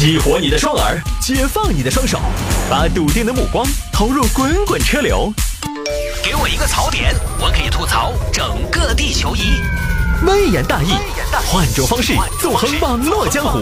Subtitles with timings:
[0.00, 2.18] 激活你的双耳，解放你的双手，
[2.70, 5.30] 把笃定的目光投入滚滚车流。
[6.24, 9.42] 给我一个槽点，我可以吐槽整个地球仪。
[10.26, 10.94] 微言大义，
[11.46, 13.60] 换种方式纵横网络江湖。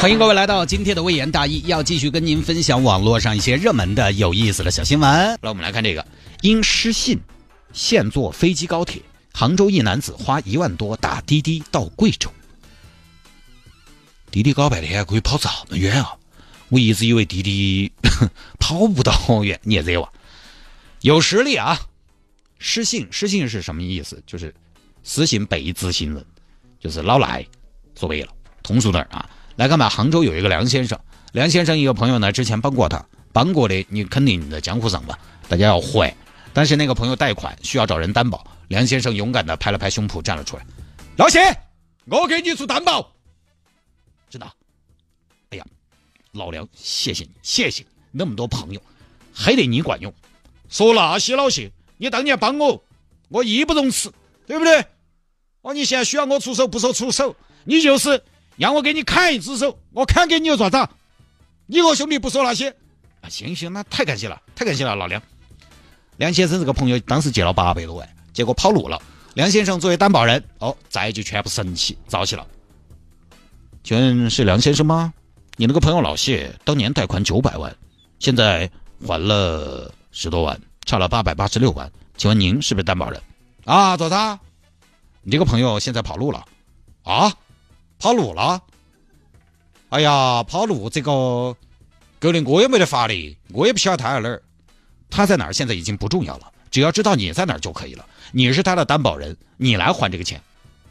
[0.00, 5.10] 欢迎各位来到今天的微言大义，要继续跟您分享网络上一些热门的、有意思的小新闻。
[5.42, 6.02] 来，我们来看这个：
[6.40, 7.20] 因失信，
[7.74, 9.02] 现坐飞机高铁，
[9.34, 12.30] 杭州一男子花一万多打滴滴到贵州。
[14.34, 16.16] 滴滴搞半天可以跑这么远啊！
[16.68, 17.92] 我一直以为滴滴
[18.58, 20.12] 跑不到好远，你也惹我。
[21.02, 21.78] 有实力啊！
[22.58, 24.20] 失信，失信是什么意思？
[24.26, 24.52] 就是
[25.04, 26.24] 失信被执行人，
[26.80, 27.46] 就是老赖，
[27.96, 28.28] 说白了，
[28.64, 29.30] 通俗点啊。
[29.54, 30.98] 来看吧，杭州有一个梁先生，
[31.30, 35.16] 梁先生一个朋友呢，之前帮过他，帮过的你肯定在江湖上吧，
[35.48, 36.12] 大家要会。
[36.52, 40.66] 但是那个朋友贷款需要找人担保，梁先生勇敢的拍了拍胸脯站了出来，
[41.18, 41.38] 老谢，
[42.06, 43.13] 我给你做担保。
[44.34, 44.52] 真的，
[45.50, 45.64] 哎呀，
[46.32, 48.82] 老梁，谢谢你，谢谢你那么多朋友，
[49.32, 50.12] 还得你管用。
[50.68, 52.82] 说那些老谢，你当年帮我，
[53.28, 54.12] 我义不容辞，
[54.44, 54.84] 对不对？
[55.60, 58.20] 哦，你现在需要我出手，不说出手，你就是
[58.56, 60.88] 让我给你砍一只手，我砍给你又咋子？
[61.66, 62.70] 你我兄弟不说那些
[63.20, 63.28] 啊？
[63.28, 65.22] 行行，那太感谢了，太感谢了，老梁。
[66.16, 69.00] 梁先生这个朋友当时借了八百多万，结果跑路了。
[69.34, 72.44] 梁先生作为担保人，哦，债就全部神奇，造起了。
[73.84, 75.12] 请问是梁先生吗？
[75.56, 77.76] 你那个朋友老谢当年贷款九百万，
[78.18, 78.68] 现在
[79.06, 81.92] 还了十多万，差了八百八十六万。
[82.16, 83.20] 请问您是不是担保人？
[83.66, 84.40] 啊，咋子？
[85.20, 86.42] 你这个朋友现在跑路了？
[87.02, 87.30] 啊，
[87.98, 88.58] 跑路了？
[89.90, 91.54] 哎呀，跑路这个，
[92.18, 94.42] 狗连我也没得法的，我也不晓得他在哪儿。
[95.10, 98.06] 他在哪儿现在已经不重要了，只要知道你在哪儿就可以了。
[98.32, 100.40] 你是他的担保人，你来还这个钱，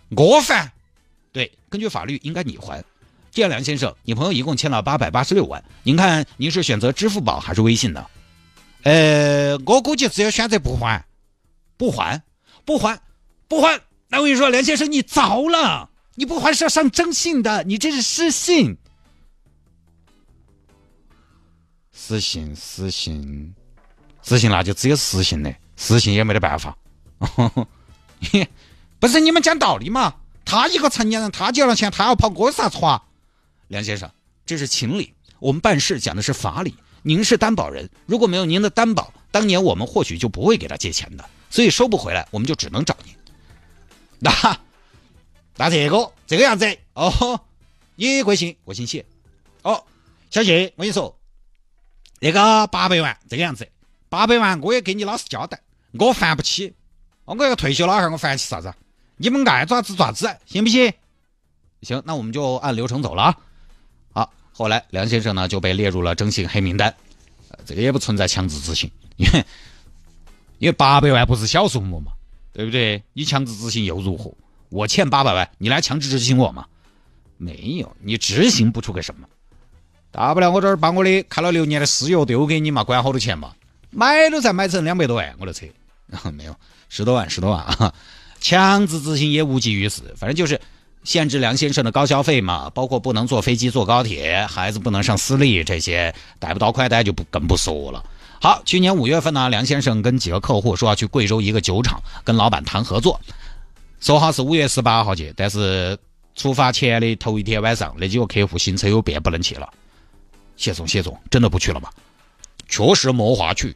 [0.09, 0.71] 我还。
[1.33, 2.81] 对，根据法律应该你还。
[3.31, 8.05] 这样，梁先生，你朋友一共欠了八百八十六万，您看您是选择支付宝还是微信呢？
[8.83, 11.03] 呃，我估计只有选择不还，
[11.75, 12.21] 不还，
[12.63, 13.01] 不还，
[13.47, 13.81] 不还。
[14.07, 18.77] 那我跟你说，梁先生，你糟了，你不还是要上征信的，你这是失信。
[21.91, 23.55] 失信，失信，
[24.21, 26.77] 失信，那就只有失信了，失信也没得办法。
[28.99, 30.13] 不是你们讲道理吗？
[30.53, 33.03] 他一个成年人，他借了钱，他要跑，我有啥错啊？
[33.69, 34.07] 梁先生，
[34.45, 36.75] 这是情理，我们办事讲的是法理。
[37.01, 43.15] 您是担保人，如果没有您的担保，当年我们或许就不会给他借钱的，所以收不回来，我们就只能找您。
[44.19, 44.31] 那
[45.57, 47.41] 那这个这个样子哦，
[47.95, 48.55] 你贵姓？
[48.63, 49.03] 我姓谢。
[49.63, 49.83] 哦，
[50.29, 51.17] 小谢，我跟你说，
[52.19, 53.67] 那个八百万这个样子，
[54.07, 55.59] 八百万我也给你老实交代，
[55.93, 56.75] 我还不起，
[57.25, 58.71] 我要退休了哈，我还起啥子？
[59.17, 60.91] 你们爱爪子爪子，行不行？
[61.81, 63.37] 行，那我们就按流程走了啊。
[64.11, 66.93] 好，后来梁先生呢就被列入了征信黑名单，
[67.65, 69.45] 这个也不存在强制执行，因为
[70.59, 72.13] 因为八百万不是小数目嘛，
[72.53, 73.03] 对不对？
[73.13, 74.33] 你强制执行又如何？
[74.69, 76.65] 我欠八百万，你来强制执行我吗？
[77.37, 79.27] 没有，你执行不出个什么，
[80.09, 83.53] 大不了我这儿把我的开了六年的私钥丢给你嘛，管好多钱嘛，
[83.91, 85.67] 买都才买成两百多万，我的车，
[86.31, 86.55] 没有
[86.87, 87.93] 十多万，十多万啊。
[88.43, 90.59] 强制执行也无济于事，反正就是
[91.05, 98.03] 限制梁先生的高消费嘛，包括不能坐飞机、坐高铁，孩子不能上私立，这些贷不到快贷就不更不说了。
[98.41, 103.17] 好，去年五月份呢，梁先生跟几个客户说要去贵州一个酒厂跟老板谈合作，
[104.01, 105.97] 说好是五月十八号去，但是
[106.35, 109.69] 出发前的头一天晚上，那几个客户行程有变，不能去了。
[110.57, 111.89] 谢总，谢总，真的不去了吗？
[112.67, 113.73] 确实没话去，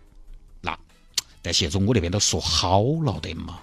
[0.59, 0.77] 那
[1.41, 3.59] 但谢总我那边都说好了的嘛。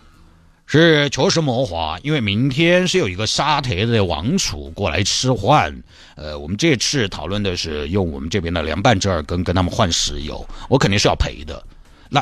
[0.66, 5.82] 是确实没话，因为明天是有一个沙特的王储过来吃饭，
[6.16, 11.62] 呃，我们这次讨论的是用我们这边的凉拌折耳根跟他们换石油，我肯定是要赔的。
[12.08, 12.20] 那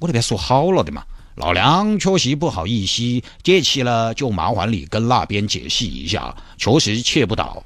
[0.00, 1.04] 我那边说好了的嘛，
[1.34, 3.02] 老梁确实不好意思，
[3.42, 7.62] 这期呢就麻烦你跟那边解释一下，确实切不到。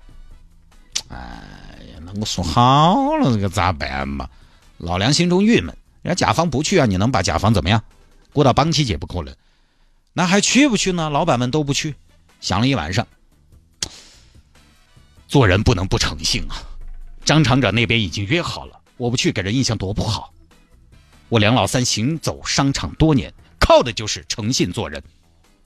[1.09, 1.17] 哎
[1.95, 4.29] 呀，那我说好了，这个咋办嘛？
[4.79, 7.81] 老梁心中郁闷，人家甲方不去啊，你能把甲方怎么样？
[8.33, 9.33] 过到帮期节不可能。
[10.19, 11.11] 那还去不去呢？
[11.11, 11.95] 老板们都不去，
[12.41, 13.07] 想了一晚上。
[15.29, 16.57] 做人不能不诚信啊！
[17.23, 20.33] 张厂长那边已经约好了，我不去给人印象多不好。
[21.29, 23.31] 我梁老三行走商场多年，
[23.61, 25.03] 靠的就是诚信做人，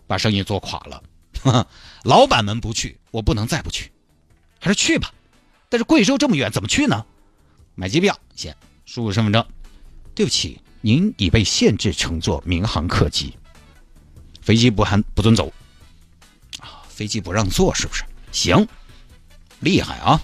[0.08, 1.00] 把生意做垮了。
[2.02, 3.92] 老板们不去，我不能再不去，
[4.58, 5.14] 还是去吧。
[5.68, 7.06] 但是贵州这么远，怎么去呢？
[7.76, 9.46] 买机票先输入身份证。
[10.12, 13.36] 对不起，您已被限制乘坐民航客机。
[14.50, 15.52] 飞机不喊不准走，
[16.58, 18.02] 啊，飞机不让坐是不是？
[18.32, 18.66] 行，
[19.60, 20.20] 厉害啊，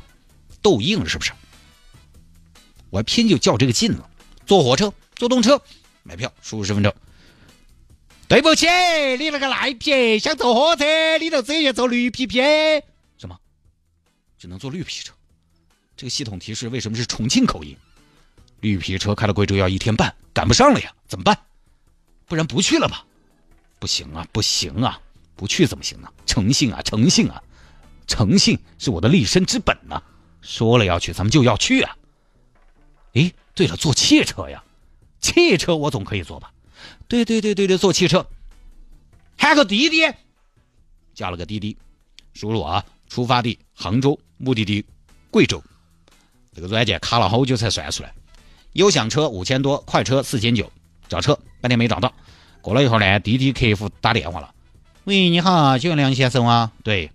[0.61, 1.31] 斗硬是不是？
[2.90, 4.11] 我还偏就较这个劲了。
[4.44, 5.62] 坐火车、坐动车，
[6.02, 6.93] 买票十五十分钟。
[8.26, 8.67] 对不起，
[9.17, 10.84] 你那个赖皮，想坐火车
[11.19, 12.40] 你就直接坐绿皮皮。
[13.19, 13.38] 什么？
[14.37, 15.14] 只能坐绿皮车？
[15.96, 17.76] 这个系统提示为什么是重庆口音？
[18.58, 21.38] 绿皮车开到贵州要一天半，赶不上了呀，怎么办？
[22.26, 23.06] 不然不去了吧？
[23.87, 25.00] 不行啊，不行啊，
[25.37, 26.09] 不去怎么行呢？
[26.27, 27.41] 诚信啊，诚信啊，
[28.09, 30.03] 诚信是我的立身之本呐！
[30.43, 31.97] 说了要去，咱们就要去啊！
[33.15, 34.65] 哎，对了，坐汽车呀，
[35.21, 36.53] 汽车我总可以坐吧？
[37.06, 38.27] 对对对对对，坐汽车，
[39.38, 40.12] 喊个滴滴，
[41.15, 41.77] 叫了个滴滴，
[42.35, 44.85] 输入啊，出发地杭州，目的地
[45.31, 45.62] 贵州，
[46.53, 48.12] 这个软件卡了好久才算出来。
[48.73, 50.73] 优享车五千多，快车四千九，
[51.09, 52.12] 找车半天没找到。
[52.67, 54.53] 过了一会儿呢，滴滴客服打电话了，
[55.05, 56.73] 喂，你好，请问梁先生吗？
[56.83, 57.13] 对，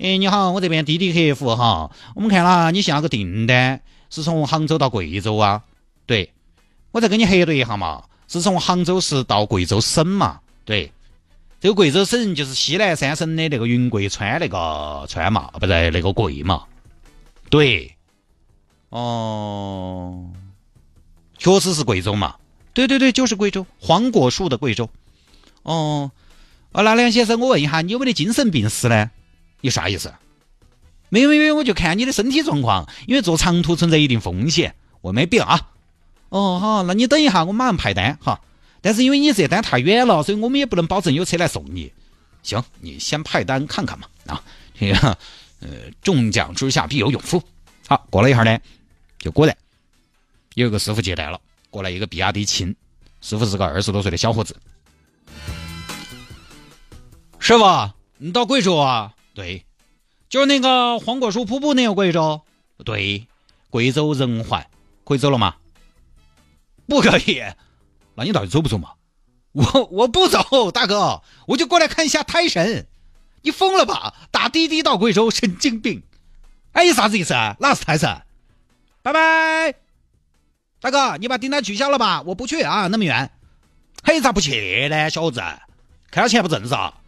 [0.00, 3.80] 哎，你好，我这边滴滴客服哈，我们看了你下个订单
[4.10, 5.62] 是从杭州到贵州啊？
[6.04, 6.32] 对，
[6.90, 8.02] 我再跟你核对一下嘛。
[8.26, 10.40] 是从杭州市到贵州省嘛？
[10.64, 10.90] 对，
[11.60, 16.64] 这个贵州省就是西南三省的那个云贵川那个川嘛，不是那个贵嘛？
[17.50, 17.94] 对，
[18.88, 20.28] 哦，
[21.38, 22.34] 确实是贵州嘛？
[22.78, 24.88] 对对对，就是贵州，黄果树的贵州。
[25.64, 26.12] 哦，
[26.70, 29.10] 啊，那梁先生，我问一下，你有没得精神病史呢？
[29.62, 30.14] 你啥意思？
[31.08, 35.72] 没有没有，我就看你的身体状况，因为坐长途存在一定风险，我没病啊。
[36.28, 38.40] 哦好，那你等一下，我马上派单哈。
[38.80, 41.92] 但是因为你这单太远了，所以我们也不能保证有车来送你。
[42.44, 44.06] 行，你先派单看看嘛。
[44.26, 44.40] 啊，
[44.78, 45.18] 这 个
[45.58, 45.68] 呃，
[46.00, 47.42] 中奖之下必有勇夫。
[47.88, 48.56] 好，过了一会儿呢，
[49.18, 49.56] 就果然
[50.54, 52.74] 有一个师傅接待了，过来一个比亚迪秦，
[53.20, 54.56] 师傅是个二十多岁的小伙子。
[57.38, 59.14] 师傅，你到贵州啊？
[59.34, 59.64] 对，
[60.28, 62.40] 就是那个黄果树瀑布那个贵州。
[62.84, 63.26] 对，
[63.70, 64.68] 贵州仁怀，
[65.04, 65.54] 可以走了吗？
[66.86, 67.42] 不可以，
[68.14, 68.92] 那你到底走不走嘛？
[69.52, 72.86] 我我不走，大哥，我就过来看一下胎神。
[73.42, 74.14] 你疯了吧？
[74.30, 76.02] 打滴滴到贵州，神经病！
[76.72, 77.56] 哎，啥子意思啊？
[77.60, 78.22] 那是胎神？
[79.02, 79.74] 拜拜，
[80.80, 82.22] 大哥，你把订单取消了吧？
[82.22, 83.30] 我不去啊，那么远。
[84.04, 85.40] 嘿，咋不去呢，小伙子？
[86.10, 87.00] 看到钱不挣是吧？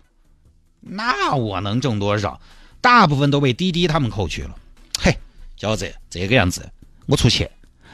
[0.81, 2.41] 那我能挣多少？
[2.81, 4.59] 大部分都被滴滴他们扣去了。
[4.99, 5.17] 嘿，
[5.57, 6.69] 小伙子，这个样子，
[7.07, 7.51] 我出钱，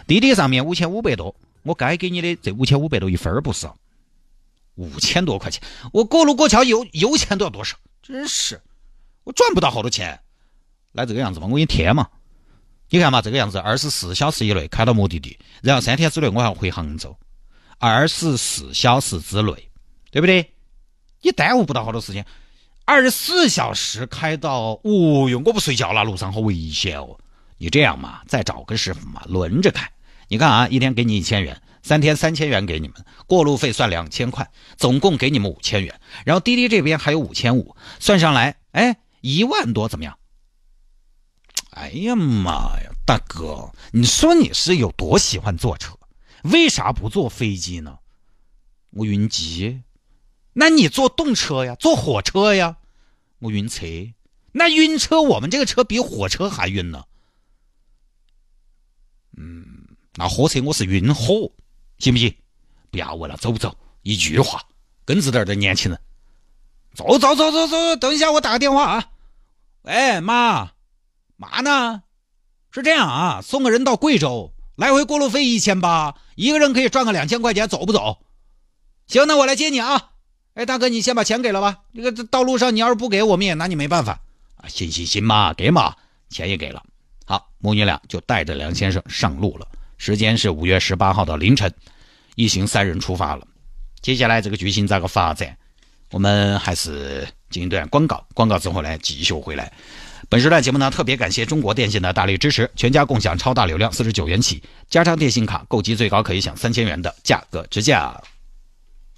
[0.06, 1.34] 滴滴上面五千五百多。
[1.62, 3.76] 我该给你的这五千五百多一分儿不少，
[4.76, 5.62] 五千多块钱，
[5.92, 7.76] 我过路过桥油油钱都要多少？
[8.02, 8.62] 真是，
[9.24, 10.18] 我赚不到好多钱。
[10.92, 12.08] 来这个样子嘛，我给你贴嘛。
[12.88, 17.16] 你看嘛，这个样子，二十四小时以内开到目的地，然后三天之内我还要回杭州，
[17.78, 19.52] 二十四小时之内，
[20.10, 20.52] 对不对？
[21.22, 22.24] 你耽误不到好多时间，
[22.84, 27.18] 二十四小时开到，哦哟，我不睡觉了，路上好危险哦。
[27.58, 29.90] 你这样嘛，再找个师傅嘛，轮着开。
[30.28, 32.96] 你看啊，一天给你一千元，三天三千元给你们，
[33.26, 36.00] 过路费算两千块，总共给你们五千元。
[36.24, 40.16] 然后滴滴这边还有五千五，算上来，哎，一万多，怎么样？
[41.76, 45.94] 哎呀妈呀，大哥，你说你是有多喜欢坐车？
[46.44, 47.98] 为啥不坐飞机呢？
[48.92, 49.82] 我晕机。
[50.54, 52.78] 那你坐动车呀，坐火车呀？
[53.40, 53.84] 我晕车。
[54.52, 57.04] 那晕车，我们这个车比火车还晕呢。
[59.36, 59.66] 嗯。
[60.14, 61.52] 那火车我是晕火，
[61.98, 62.34] 行不行？
[62.90, 63.76] 不要问了，走不走？
[64.00, 64.64] 一句话，
[65.04, 66.00] 耿直点的年轻人，
[66.94, 69.10] 走走走走走，等一下我打个电话啊！
[69.82, 70.72] 喂，妈，
[71.36, 72.02] 嘛呢？
[72.70, 78.18] 是这样啊，送个人到贵州，来回过路费一千八，一个人可以赚个两千块钱，走不走？
[79.06, 80.10] 行，那我来接你啊！
[80.54, 81.80] 哎，大哥，你先把钱给了吧。
[81.94, 84.20] 这个道路上你要是不给，我们也拿你没办法
[84.56, 84.68] 啊！
[84.68, 85.94] 行行行嘛，给嘛，
[86.28, 86.82] 钱也给了。
[87.24, 89.68] 好，母女俩就带着梁先生上路了。
[89.98, 91.72] 时间是五月十八号的凌晨，
[92.34, 93.46] 一行三人出发了。
[94.02, 95.56] 接下来这个剧情咋个发展？
[96.10, 99.72] 我们还是进一段广告，广告之后呢继续回来。
[100.28, 108.20] 本时段节目呢特别感谢中国电信的大力支持，全家共享超大流量，四十九元起，加张电信卡购机最高可以享三千元的价格直降。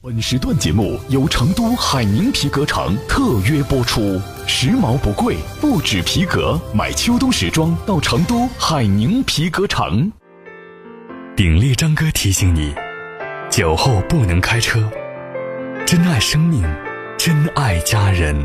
[0.00, 10.10] 本时段节目由成都海宁皮革城特约播出，时髦不贵，不止皮革，买秋冬时装到成都海宁皮革城。
[11.36, 12.72] 鼎力张哥提醒你：
[13.50, 14.88] 酒后不能开车，
[15.86, 16.62] 珍爱生命，
[17.16, 18.36] 珍爱家人。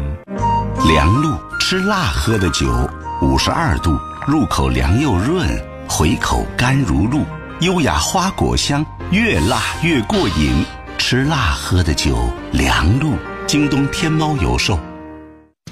[0.87, 2.89] 凉露吃辣喝的酒，
[3.21, 3.97] 五十二度，
[4.27, 5.47] 入口凉又润，
[5.87, 7.25] 回口甘如露，
[7.61, 10.65] 优雅花果香，越辣越过瘾。
[10.97, 14.79] 吃辣喝的酒，凉露，京东天猫有售。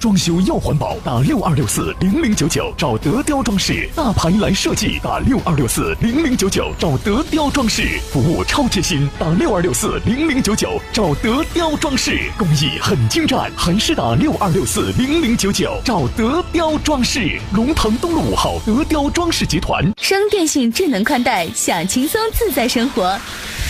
[0.02, 3.88] 装修要环保，打六二六四零零九九找德雕装饰。
[3.96, 7.84] 大牌来设计，打六二六四零零九九找德雕装饰。
[8.12, 12.20] 服务超贴心，打六二六四零零九九找德雕装饰。
[12.36, 17.40] 工艺很精湛，还是打六二六四零零九九找德雕装饰。
[17.54, 19.88] 龙腾东路五号德雕装饰集团。
[20.02, 23.16] 升电信智能宽带，享轻松自在生活。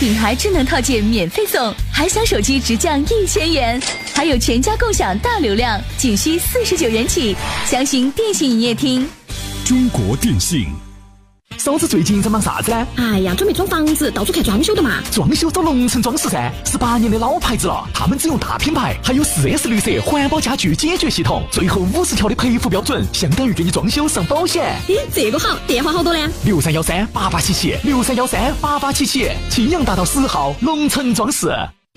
[0.02, 3.80] 品牌智能套件免费送，海享手机直降一千元，
[4.12, 7.36] 还有全家共享大流量，仅需四十九元起。
[7.64, 9.08] 详询电信营业厅。
[9.64, 10.66] 中国电信。
[11.58, 12.86] 嫂子最近在忙啥子呢？
[12.96, 15.02] 哎呀，准备装房子，到处看装修的嘛。
[15.10, 17.88] 装修找龙城装饰噻，十八年的老牌子了。
[17.94, 24.76] 他们只用大品牌，还有四 S 绿色环保家具解决系统，最后五十条的赔付标准，相当于给你装修上保险。
[24.88, 26.28] 咦，这个好，电话好多呢？
[26.44, 31.48] 六三幺三八八七七，六三幺三八八七七，青阳大道十号龙城装饰。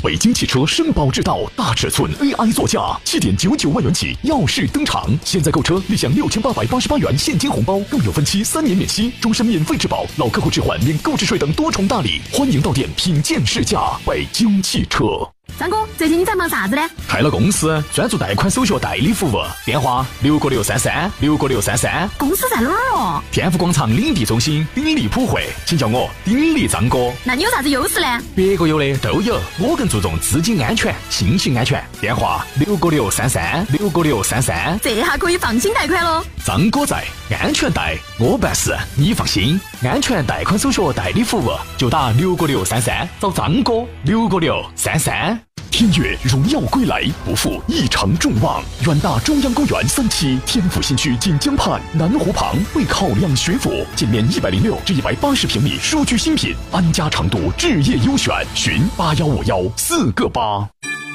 [0.06, 5.10] 北京汽车绅宝之道大尺寸 AI 座驾，七点九九万元起耀世登场。
[5.24, 12.22] 现在购车立享六千八百八十八元现金红包，更有分期三年免息，终身免费质保，老客户置换免购置税等多重大礼。
[12.32, 14.00] 欢迎到店品鉴试驾。
[14.06, 15.35] 北京汽车。
[15.58, 16.82] 张哥，最近你在忙啥子呢？
[17.08, 19.42] 开了公司，专注贷款手续代理服务。
[19.66, 22.10] 电话六个六三三六个六三三。
[22.18, 23.22] 公司在哪儿哦？
[23.32, 27.10] 天府广场领地中心鼎力普惠，请叫我鼎力张哥。
[27.24, 28.22] 那你有啥子优势呢？
[28.36, 31.82] 别个有的都有，我更注重资金安全、信息安全。
[32.02, 34.78] 电话六个六三三六个六三三。
[34.84, 36.22] 这下可以放心贷款喽。
[36.44, 37.06] 张哥在，
[37.40, 39.60] 安全贷我办事，你放心。
[39.84, 43.84] 安全贷款手续代理服务就打六个六三三找张哥。
[44.04, 45.38] 六个六三三。
[45.70, 48.64] 天悦荣耀归来，不负一城众望。
[48.88, 58.34] 远大中央公园三期，天府新区锦江畔南湖旁，为考量学府，建面一百零六至一百八十平米舒居新品，安家长度，置业优选。
[58.56, 60.66] 询八幺五幺四个八。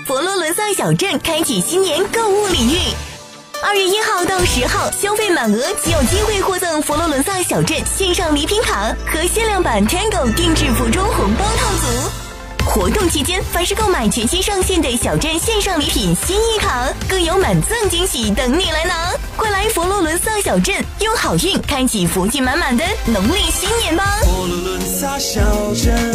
[0.04, 2.78] 佛罗伦萨小镇开启新年购物礼遇，
[3.62, 12.10] 二月一号到十号，消费满额即有机会获赠佛罗伦萨小镇线上礼品卡和限量版 Tango 定制服装红包套组。
[12.64, 19.12] 活动期间，凡是购买全新上线的小镇线上礼品心意卡，更有满赠惊喜等你来拿！
[19.36, 24.04] 快来佛罗伦萨小镇，用好运开启福气满满的农历新年吧！
[24.24, 25.40] 佛罗伦萨小
[25.74, 26.09] 镇，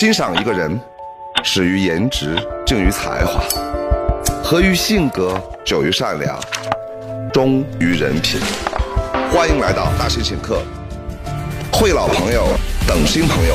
[0.00, 0.80] 欣赏一个人，
[1.44, 2.34] 始于颜值，
[2.66, 3.38] 敬于才华，
[4.42, 6.40] 合于性格，久于善良，
[7.34, 8.40] 忠于人品。
[9.30, 10.62] 欢迎来到大师请客，
[11.70, 12.46] 会老朋友，
[12.88, 13.54] 等新朋友，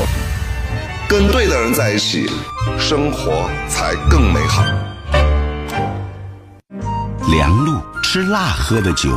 [1.08, 2.30] 跟对的人在一起，
[2.78, 4.62] 生活才更美好。
[7.28, 9.10] 凉露吃辣喝的酒，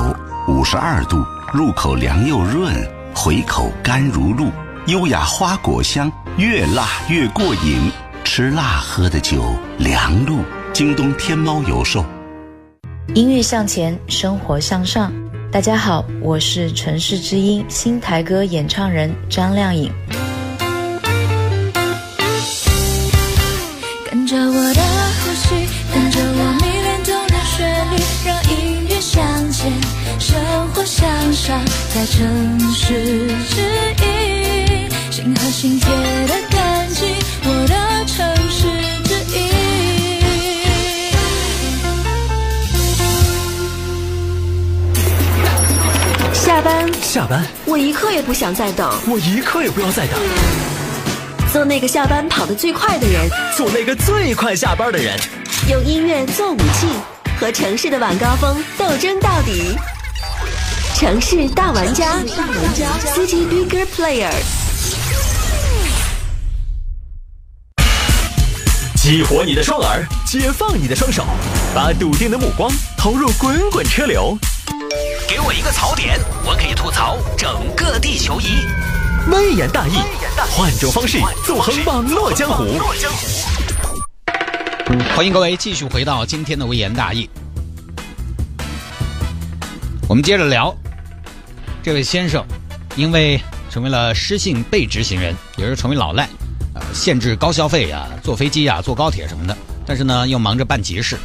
[0.47, 2.73] 五十二度，入口凉又润，
[3.13, 4.47] 回口甘如露，
[4.87, 7.91] 优雅花果香，越辣越过瘾。
[8.23, 10.39] 吃辣喝的酒，良露，
[10.71, 12.05] 京东天猫有售。
[13.13, 15.11] 音乐向前，生活向上。
[15.51, 19.91] 大家好，我是城市之音新台歌演唱人张靓颖。
[24.09, 24.81] 跟着我的
[25.19, 29.69] 呼吸，跟着我迷恋动人旋律，让音乐向前，
[30.17, 30.39] 生
[30.73, 31.59] 活向上，
[31.93, 33.98] 在城市之音，
[35.59, 35.89] 心和心贴
[36.25, 37.13] 的感情，
[37.43, 37.75] 我的
[38.05, 38.63] 城市
[39.03, 39.37] 之一。
[46.33, 50.17] 下班，下班，我一刻也不想再等，我一刻也不要再等。
[51.51, 55.19] 做那个下班跑得最快的人，做那个最快下班的人，
[55.69, 56.87] 用音乐做武器，
[57.37, 59.75] 和城市的晚高峰斗争到底。
[60.95, 62.13] 城市大玩家
[63.13, 64.31] ，City Bigger Player。
[69.09, 71.25] 激活你的双耳，解放你的双手，
[71.73, 74.37] 把笃定的目光投入滚滚车流。
[75.27, 78.67] 给我一个槽点，我可以吐槽整个地球仪。
[79.31, 79.93] 微言大义，
[80.51, 82.79] 换种方式纵横网络江湖。
[85.15, 87.27] 欢迎各位继续回到今天的微言大义。
[90.07, 90.71] 我们接着聊，
[91.81, 92.45] 这位先生
[92.95, 96.38] 因为成为了失信被执行人，也是成为老赖，呃，
[96.93, 101.17] 限制高消费啊，坐飞机啊，坐高铁什么的，但是呢，又忙着办急事。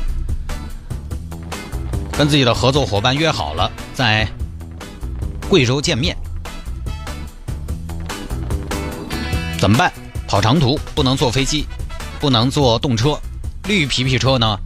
[2.16, 4.24] 跟自己的合作伙伴约好了在
[5.48, 6.16] 贵州见面，
[9.58, 9.92] 怎么办？
[10.28, 11.66] 跑长途不能坐飞机，
[12.20, 13.18] 不能坐动车，
[13.66, 14.58] 绿皮皮车呢，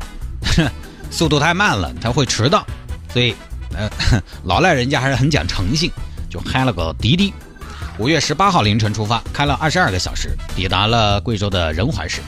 [1.11, 2.67] 速度太慢了，它会迟到，
[3.13, 3.35] 所以
[3.75, 3.91] 呃，
[4.45, 5.91] 老赖人家还是很讲诚信，
[6.29, 7.33] 就开了个滴滴。
[7.99, 12.21] 五月十八号凌晨出发，开了二十二个小时，抵达了贵州的仁怀市。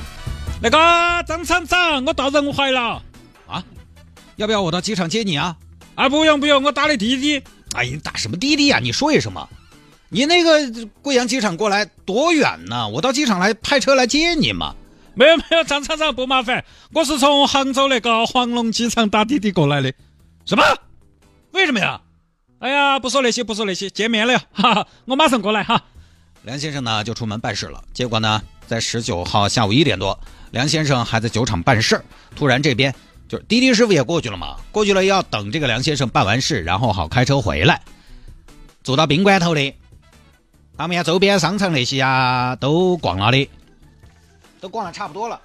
[0.61, 0.77] 那个
[1.29, 3.01] 张厂长，我到仁怀了
[3.47, 3.63] 啊！
[4.35, 5.57] 要不要我到机场接你啊？
[5.95, 7.41] 啊，不用不用，我打的滴滴。
[7.75, 8.81] 哎，你打什么滴滴呀？
[8.83, 9.47] 你说一声嘛。
[10.09, 12.89] 你那个贵阳机场过来多远呢？
[12.89, 14.75] 我到机场来派车来接你嘛。
[15.15, 19.95] 没有没有，张厂长不麻烦，我是从杭州那个黄龙机场打滴滴过来的。
[20.45, 20.65] 什么？
[21.53, 22.01] 为什么呀？
[22.61, 25.83] 哎呀，不说那些，不说那些，见面了，哈哈，我马上过来哈。
[26.43, 30.19] 梁先生呢就出门办事了，结果呢，在十九号下午一点多，
[30.51, 32.03] 梁先生还在酒厂办事
[32.37, 32.95] 突然这边
[33.29, 37.81] 就是滴滴师傅也过去了嘛，过去了要等这个梁先生办完事，然后好开车回来。
[38.83, 39.75] 走到宾馆头的，
[40.77, 43.49] 他们家周边商场那些呀都逛了的，
[44.61, 45.41] 都逛的差不多了，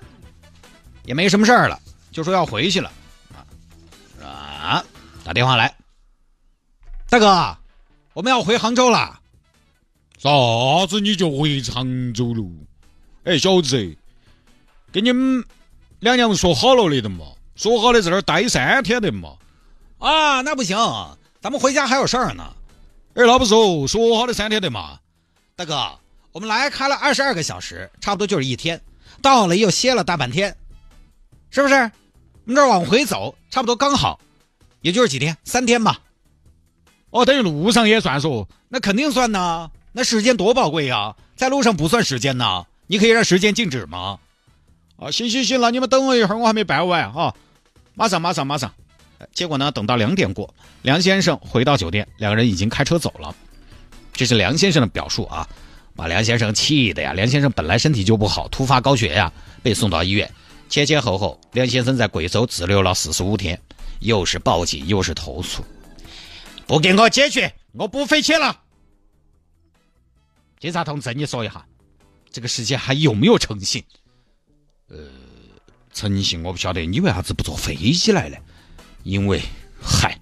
[1.06, 1.80] 也没什么事儿了，
[2.12, 2.92] 就说要回去了
[4.22, 4.84] 啊！
[5.24, 5.74] 打电话来。
[7.10, 7.58] 大哥，
[8.14, 9.20] 我们要回杭州了。
[10.18, 10.30] 啥
[10.88, 12.44] 子你就回常州了？
[13.26, 13.96] 哎，小子，
[14.92, 15.44] 跟你们
[16.00, 19.36] 两娘说好了的嘛，说好的在那儿待三天的嘛。
[20.00, 20.78] 啊，那不行，
[21.40, 22.54] 咱们回家还有事儿呢。
[23.14, 25.00] 哎，那不说说好的三天的嘛。
[25.56, 26.00] 大哥，
[26.32, 28.82] 我们来开了二十二个小时，差不多就是一天，
[29.22, 30.56] 到了又歇了大半天，
[31.50, 31.76] 是不是？
[31.76, 34.20] 我们这儿往回走，差不多刚好，
[34.82, 36.00] 也就是几天，三天吧。
[37.16, 39.72] 哦，等于路上也算数，那肯定算呐。
[39.94, 42.66] 那时间多宝贵呀，在路上不算时间呐。
[42.88, 44.20] 你可以让时间静止吗？
[44.98, 47.34] 啊，行行行，那你们等我一会儿，我还没办完哈，
[47.94, 48.70] 马上马上马上。
[49.34, 53.34] 结果呢，等到两点过，梁先生回到酒店，两个人已经开车走了。
[54.12, 55.48] 这是梁先生的表述啊，
[55.96, 57.14] 把梁先生气的呀。
[57.14, 59.32] 梁先生本来身体就不好，突发高血压，
[59.64, 60.30] 被送到医院。
[60.68, 63.58] 前前后后，梁先生在贵州滞留了四十五天，
[64.00, 65.64] 又是报警又是投诉。
[66.68, 68.62] 不给我解决，我不费钱了。
[70.60, 71.66] 警察同志，你说一下，
[72.32, 73.84] 这个世界还有没有诚信？
[74.88, 74.98] 呃，
[75.94, 78.38] 诚信我不晓得，你为啥子不坐飞机来呢？
[79.04, 79.42] 因为，
[79.82, 80.20] 嗨，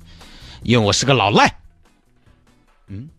[0.63, 1.55] 因为我是个老赖。
[2.87, 3.09] 嗯，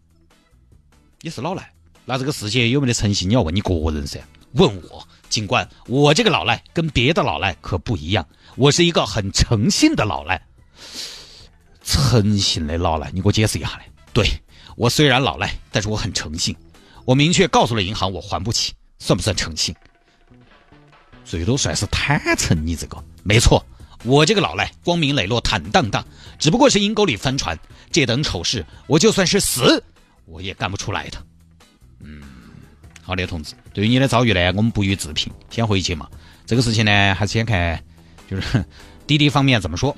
[1.21, 1.73] 你是老赖，
[2.05, 3.29] 那这个世界有没得诚信？
[3.29, 4.21] 你要问你个人噻。
[4.53, 10.47] 问我，警官，我这个老赖跟别的老赖可不一样，我是一个很诚信的老赖。
[11.85, 13.85] 诚信的老赖，你给我解释一下嘞。
[14.13, 14.29] 对
[14.77, 16.57] 我虽然老赖，但是我很诚信。
[17.05, 19.75] 我明确告诉了银行，我还不起，算不算诚信？
[21.25, 22.67] 最多算是坦诚。
[22.67, 23.65] 你这个没错，
[24.05, 26.05] 我这个老赖光明磊落、坦荡荡，
[26.39, 27.59] 只不过是阴沟里翻船。
[27.91, 29.83] 这等丑事，我就算是死，
[30.25, 31.19] 我也干不出来的。
[32.01, 32.23] 嗯，
[33.03, 36.09] 好的，同志，对于你的遭遇呢，我们不予置评，先回去嘛。
[36.47, 37.83] 这个事情呢，还是先看，
[38.29, 38.65] 就是
[39.07, 39.97] 滴滴方面怎么说。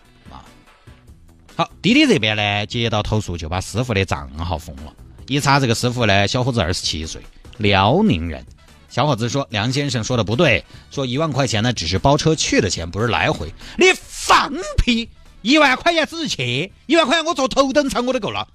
[1.57, 4.93] 好，滴滴这边呢接到投诉，就把师傅的账号封了。
[5.27, 7.23] 一查，这个师傅呢，小伙子二十七岁，
[7.57, 8.45] 辽宁人。
[8.91, 15.09] 小伙子说：“梁先生说的不对，说一万块钱呢只是包车去的钱，不是来回。”你放屁！
[15.41, 18.47] 一万块钱只是去，一万块钱我坐头等舱我都够了。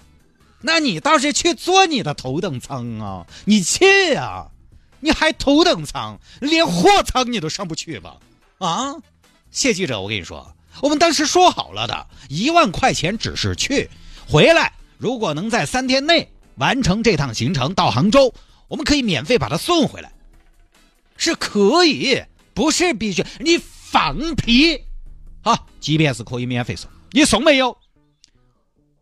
[0.62, 3.26] 那你倒是去坐你的头等舱啊！
[3.46, 4.48] 你去啊！
[5.00, 8.18] 你还头等舱，连货舱你都上不去吧？
[8.60, 8.96] 啊！
[9.50, 10.56] 谢记者，我跟你说。
[10.80, 13.90] 我们当时说好了的，一万块钱只是去，
[14.28, 18.34] 回来如果能在三天内完成这趟行程到杭州，
[18.68, 20.12] 我们可以免费把它送回来，
[21.18, 23.24] 是可以，不是必须。
[23.40, 24.82] 你放屁！
[25.44, 27.76] 好，即便是可以免费送，你送没有？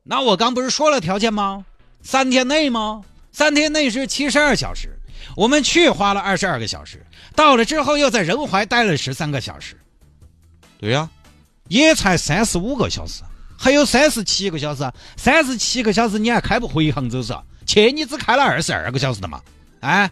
[0.04, 1.66] 那我刚不是说了条件吗？
[2.02, 3.04] 三天内吗？
[3.32, 5.00] 三天内是七十二小时，
[5.36, 7.06] 我们去花了二十二个小时，
[7.36, 9.80] 到了之后又在仁怀待了十三个小时。
[10.80, 11.10] 对呀。
[11.70, 13.24] 也才三十五个小时，
[13.58, 17.34] 还有三十七个小时，三十七个小时你还开不回杭州是？
[17.66, 19.42] 去你只开了二十二个小时的嘛？
[19.80, 20.12] 啊，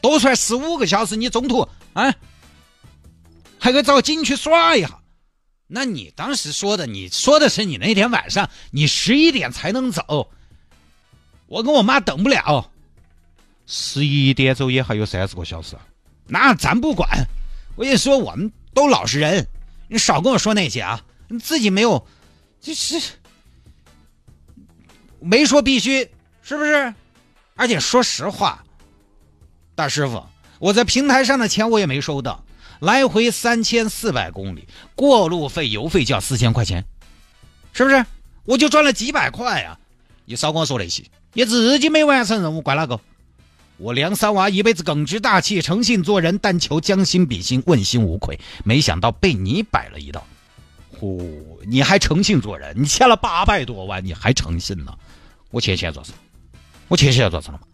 [0.00, 2.14] 多出来十五个小时，你中途啊
[3.58, 4.98] 还可以找个景区耍一下。
[5.66, 10.30] 那你当时说的，你说的是你那天晚上你十一点才能走，
[11.46, 12.70] 我跟我妈等不了，
[13.66, 15.76] 十一点走也还有三十个小时，
[16.26, 17.08] 那咱不管。
[17.74, 19.48] 我跟你说，我们都老实人。
[19.92, 21.04] 你少跟我说那些啊！
[21.28, 22.06] 你自己没有，
[22.62, 22.98] 就是
[25.20, 26.08] 没说必须，
[26.40, 26.94] 是不是？
[27.56, 28.64] 而且说实话，
[29.74, 30.24] 大师傅，
[30.58, 32.42] 我在平台上的钱我也没收到，
[32.80, 36.82] 来回三千四百公里，过路费、油费就要四千块钱，
[37.74, 38.02] 是不是？
[38.44, 39.78] 我就赚了几百块呀！
[40.24, 42.98] 你少跟我说那些，你自己没完成任务，怪哪个？
[43.82, 48.38] 我梁三娃一辈子耿直大气、诚信做人，但求将心比心、问心无愧。
[48.64, 50.24] 没想到被你摆了一道。
[50.88, 52.80] 呼，你还诚信做人？
[52.80, 54.96] 你欠了八百多万，你还诚信呢？
[55.50, 56.18] 我欠钱做什么？
[56.86, 57.66] 我欠钱要多少了吗？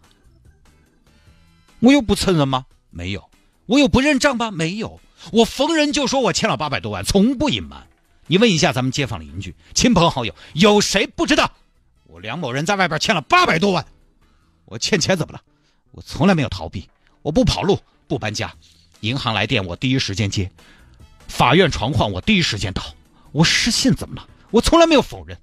[1.79, 2.65] 我又不承认吗？
[2.89, 3.29] 没有。
[3.67, 4.49] 我有不认账吗？
[4.49, 4.99] 没有。
[5.31, 7.85] 我逢人就说我欠了八百多万，从不隐瞒。
[8.25, 11.51] 你问一下咱们街坊邻居、亲朋好友，有谁不知道
[12.07, 13.85] 我梁某人在外边欠了八百多万？
[14.65, 15.41] 我欠钱怎么了？
[15.91, 16.89] 我从来没有逃避，
[17.21, 18.53] 我不跑路，不搬家，
[19.01, 20.51] 银行来电我第一时间接，
[21.27, 22.83] 法院传唤我第一时间到。
[23.31, 24.27] 我失信怎么了？
[24.51, 25.39] 我从来没有否认，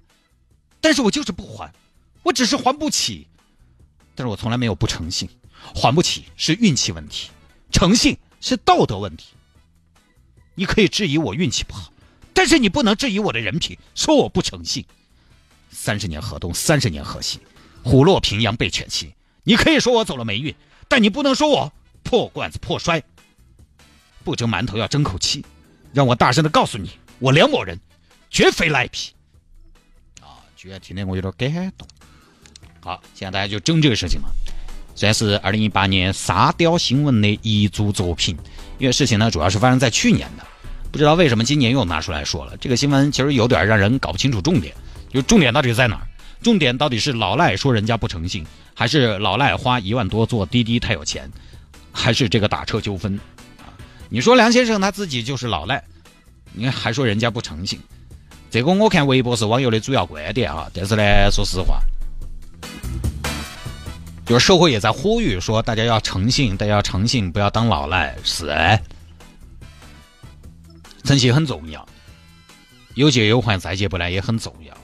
[0.81, 1.73] 但是我就是不还，
[2.23, 3.27] 我只是还不起，
[4.15, 5.29] 但是我从来没有不诚信，
[5.73, 7.29] 还不起是运气问题，
[7.71, 9.27] 诚信是道德问题。
[10.55, 11.93] 你可以质疑我运气不好，
[12.33, 14.85] 但是你不能质疑我的人品，说我不诚信。
[15.69, 17.39] 三十年河东，三十年河西，
[17.83, 19.13] 虎落平阳被犬欺。
[19.47, 20.53] 你可以说我走了霉运，
[20.89, 21.71] 但你不能说我
[22.03, 23.01] 破罐子破摔。
[24.25, 25.45] 不蒸馒头要争口气，
[25.93, 26.91] 让我大声的告诉你。
[27.19, 27.79] 我梁某人
[28.29, 29.13] 绝非赖皮
[30.19, 30.43] 啊！
[30.57, 31.87] 居然听得我有点感动。
[32.81, 34.27] 好，现在大家就争这个事情嘛，
[34.95, 38.35] 虽然是二零一八年沙雕新闻的一组作品。
[38.79, 40.45] 因为事情呢，主要是发生在去年的，
[40.91, 42.57] 不知道为什么今年又拿出来说了。
[42.57, 44.75] 这个新闻其实有点让人搞不清楚重点，
[45.09, 46.06] 就重点到底在哪儿？
[46.41, 51.29] 重点到底是老赖说人家不诚信，还是老赖花一万多坐滴滴太有钱，
[51.91, 53.19] 还是这个打车纠纷
[53.59, 53.73] 啊？
[54.09, 55.83] 你说梁先生他自己就是老赖。
[56.53, 57.79] 你，还说人家不诚信，
[58.49, 60.67] 这个我看微博是网友的主要观点啊。
[60.73, 61.79] 但是呢，说实话，
[64.25, 68.15] 就是社会也在呼吁说，大家要诚信，大家要诚信，不要当老赖。
[68.23, 68.79] 是，
[71.03, 71.87] 诚信很重要，
[72.95, 74.75] 有借有还，再借不来也很重要。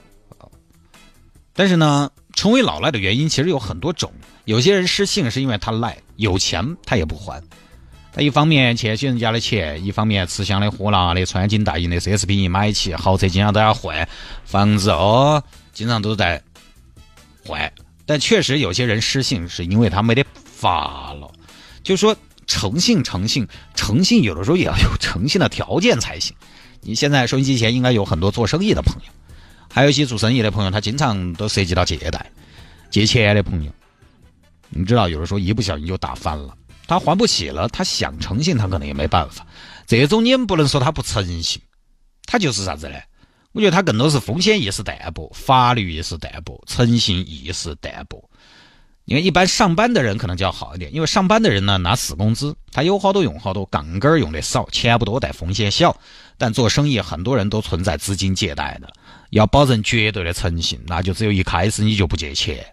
[1.56, 4.12] 但是呢，成为老赖的原因其实有很多种。
[4.46, 7.42] 有些人失信是因为他赖，有钱他也不还。
[8.12, 14.08] 他一方面欠起人家的钱，一方面吃香的喝辣的、穿金戴银的奢侈品一买起，豪车经常都要换，
[14.46, 16.42] 房子哦经常都在
[17.46, 17.72] 换。
[18.06, 21.32] 但确实有些人失信，是因为他没得法了。
[21.84, 26.36] 就说诚信，诚信，诚信，有的时候也要有诚信的条件才行。
[26.82, 29.12] 你现在收音机前应该有很多做生意的朋友，
[29.74, 32.32] 还有一些做生意的朋友，他经常都涉及到借贷、
[32.92, 33.72] 借钱的朋友。
[34.70, 36.56] 你知道，有的时候一不小心就打翻了。
[36.86, 39.44] 他还不起了，他想诚信，他可能也没办法。
[39.88, 41.60] 这种你们不能说他不诚信，
[42.28, 42.98] 他就是啥子呢？
[43.54, 48.30] 我觉得他更多是风险意识淡薄，法律意识淡薄，诚信意识淡薄。
[49.06, 56.00] 因为一般上班的人可能就要好一点，因为上班的人呢拿死工资，他有好多用好多，杠杆用的少，钱不多但风险小。
[56.38, 58.92] 但做生意很多人都存在资金借贷的，
[59.34, 62.66] 要保证绝对的诚信，那就只有一开始你就不借钱。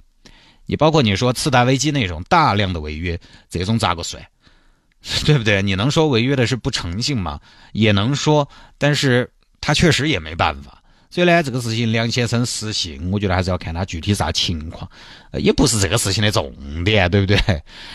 [0.67, 3.19] 你包括你说次贷危机那种大量的违约，
[3.49, 4.25] 这种咋个算？
[5.25, 5.63] 对不对？
[5.63, 7.41] 你能说违约的是不诚信吗？
[7.73, 10.77] 也能说，但是他确实也没办法。
[11.13, 14.89] 所以呢，这个事情梁先生失信，我觉得还是要看他具体啥情况，
[15.33, 17.37] 也不是这个事情的重点，对不对？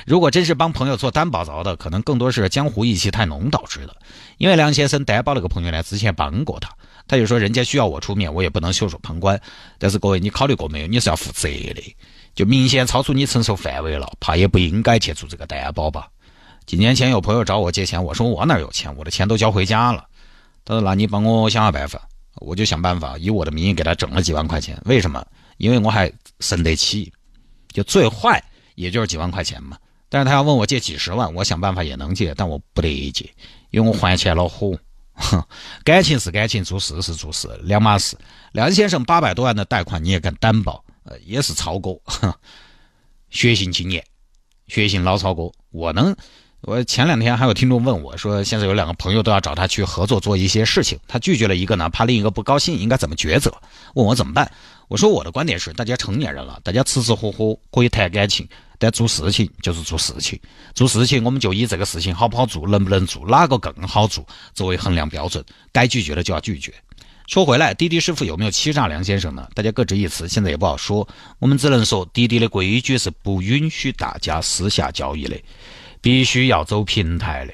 [0.05, 3.95] 如果真是帮朋友做担保遭的，可能更多是江湖义气太浓导致的。
[4.37, 6.75] 因为梁先生担保那个朋友呢，之前帮过他，
[7.07, 9.39] 他就说人家需要我出面，我也不能袖手旁观。
[9.77, 10.87] 但是各位，你考虑过没有？
[10.87, 11.95] 你是要负责的。
[12.33, 16.09] 就明显超出你承受范围了，怕也不应该去做这个担保吧。
[16.65, 20.05] 几年前有朋友找我借钱，我说我哪有钱，我的钱都交回家了。
[20.65, 22.01] 他说那你帮我想下办法，
[22.37, 24.77] 我就想办法以我的名义给他整了几万块钱。
[24.85, 25.25] 为什么？
[25.57, 27.13] 因为我还生得起，
[27.69, 29.77] 就最坏也就是几万块钱嘛。
[30.09, 33.29] 但是他要问我借几十万，我想办法也能借，但我不得借，
[33.69, 34.77] 因为我还钱恼火。
[35.15, 35.43] 哼，
[35.83, 38.17] 感情是感情，做事是做事，两码事。
[38.51, 40.83] 梁先生八百多万的贷款你也敢担保？
[41.03, 41.91] 呃，也是超哥，
[43.29, 44.03] 学信青年，
[44.67, 45.51] 学信老超哥。
[45.71, 46.15] 我能，
[46.61, 53.53] 我前两天还有听众问我说，现在有两个朋友都要找他去合作做一些事情，他拒绝了一个呢，怕另一个不高兴，应该怎么抉择？
[53.93, 54.51] 问我怎么办？
[54.87, 58.47] 我说我的观点是，大家成年人了，大家吃吃喝喝可以谈感情，
[58.77, 60.39] 但做事情就是做事情，
[60.73, 66.73] 做事情我们就以这个事情好不好做，能不能做，哪个更好做作为衡量标准，该拒绝的就要拒绝。
[67.27, 69.47] 说回来，滴滴师傅有没有欺诈梁先生呢？
[69.55, 71.07] 大家各执一词，现在也不好说。
[71.39, 75.35] 我们只能说，滴滴的规矩是不允许大家私下交易的，
[76.01, 77.53] 必须要走平台的。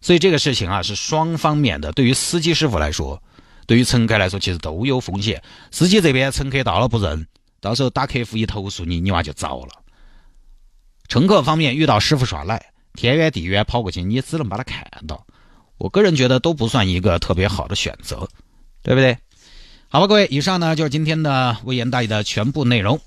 [0.00, 1.90] 所以这个事情啊，是双方面的。
[1.90, 3.20] 对于司机师傅来说，
[3.66, 5.42] 对于乘客来说，其实都有风险。
[5.72, 7.26] 司机这边乘客到了不认，
[7.60, 9.72] 到时候打客服一投诉你，你娃就糟了。
[11.08, 12.64] 乘客方面遇到师傅耍赖，
[12.94, 15.26] 天远地远跑过去，你只能把他看到。
[15.78, 18.28] 我个人觉得都不算一个特别好的选择。
[18.82, 19.18] 对不对？
[19.88, 23.00] 好吧，各位，以上呢就是今天的微言大义的全部内容。